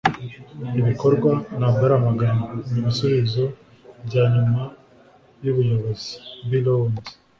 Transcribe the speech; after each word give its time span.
ibikorwa, 0.79 1.31
ntabwo 1.59 1.81
ari 1.87 1.95
amagambo, 1.99 2.47
ni 2.71 2.77
ibisubizo 2.81 3.43
byanyuma 4.07 4.61
by'ubuyobozi.- 5.39 6.11
bill 6.49 6.67
owens 6.75 6.95